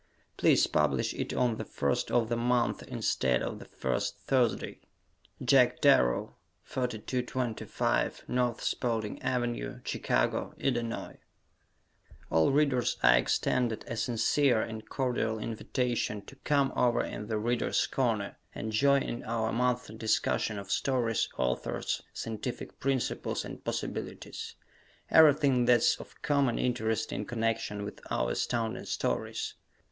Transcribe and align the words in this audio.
Please 0.35 0.65
publish 0.65 1.13
it 1.13 1.31
on 1.31 1.57
the 1.57 1.63
first 1.63 2.09
of 2.09 2.27
the 2.27 2.35
month 2.35 2.81
instead 2.87 3.43
of 3.43 3.59
the 3.59 3.65
first 3.65 4.17
Thursday. 4.21 4.79
Jack 5.45 5.79
Darrow, 5.79 6.37
4225 6.63 8.23
N. 8.27 8.55
Spaulding 8.57 9.21
Avenue, 9.21 9.79
Chicago, 9.85 10.55
Ill. 10.57 10.73
"The 10.73 10.79
Readers' 10.81 10.97
Corner" 10.97 11.19
All 12.31 12.51
Readers 12.51 12.97
are 13.03 13.15
extended 13.15 13.85
a 13.87 13.95
sincere 13.95 14.63
and 14.63 14.89
cordial 14.89 15.37
invitation 15.37 16.23
to 16.23 16.35
"come 16.37 16.73
over 16.75 17.03
in 17.03 17.27
'The 17.27 17.37
Readers' 17.37 17.85
Corner'" 17.85 18.39
and 18.55 18.71
join 18.71 19.03
in 19.03 19.21
our 19.23 19.51
monthly 19.53 19.97
discussion 19.97 20.57
of 20.57 20.71
stories, 20.71 21.29
authors, 21.37 22.01
scientific 22.11 22.79
principles 22.79 23.45
and 23.45 23.63
possibilities 23.63 24.55
everything 25.11 25.65
that's 25.65 25.97
of 25.99 26.19
common 26.23 26.57
interest 26.57 27.11
in 27.13 27.23
connection 27.23 27.83
with 27.83 28.01
our 28.09 28.31
Astounding 28.31 28.85
Stories. 28.85 29.53